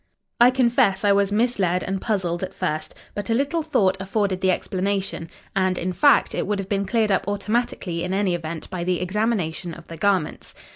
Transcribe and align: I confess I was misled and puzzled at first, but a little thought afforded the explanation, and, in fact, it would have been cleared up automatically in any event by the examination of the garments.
I 0.39 0.49
confess 0.49 1.05
I 1.05 1.11
was 1.11 1.31
misled 1.31 1.83
and 1.83 2.01
puzzled 2.01 2.41
at 2.41 2.55
first, 2.55 2.95
but 3.13 3.29
a 3.29 3.35
little 3.35 3.61
thought 3.61 3.97
afforded 4.01 4.41
the 4.41 4.49
explanation, 4.49 5.29
and, 5.55 5.77
in 5.77 5.93
fact, 5.93 6.33
it 6.33 6.47
would 6.47 6.57
have 6.57 6.69
been 6.69 6.87
cleared 6.87 7.11
up 7.11 7.27
automatically 7.27 8.03
in 8.03 8.11
any 8.11 8.33
event 8.33 8.67
by 8.71 8.83
the 8.83 8.99
examination 8.99 9.75
of 9.75 9.89
the 9.89 9.97
garments. 9.97 10.55